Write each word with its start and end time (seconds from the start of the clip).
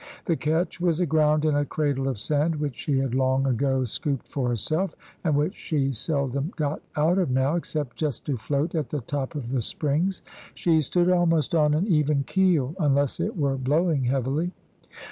The 0.25 0.35
ketch 0.35 0.81
was 0.81 0.99
aground 0.99 1.45
in 1.45 1.55
a 1.55 1.63
cradle 1.63 2.07
of 2.07 2.17
sand, 2.17 2.55
which 2.55 2.75
she 2.75 2.97
had 2.97 3.13
long 3.13 3.45
ago 3.45 3.85
scooped 3.85 4.27
for 4.27 4.49
herself, 4.49 4.95
and 5.23 5.35
which 5.35 5.53
she 5.53 5.91
seldom 5.93 6.51
got 6.55 6.81
out 6.95 7.19
of 7.19 7.29
now, 7.29 7.53
except 7.55 7.97
just 7.97 8.25
to 8.25 8.35
float 8.35 8.73
at 8.73 8.89
the 8.89 9.01
top 9.01 9.35
of 9.35 9.49
the 9.49 9.61
springs. 9.61 10.23
She 10.55 10.81
stood 10.81 11.07
almost 11.11 11.53
on 11.53 11.75
an 11.75 11.85
even 11.85 12.23
keel, 12.23 12.73
unless 12.79 13.19
it 13.19 13.37
were 13.37 13.57
blowing 13.59 14.05
heavily. 14.05 14.53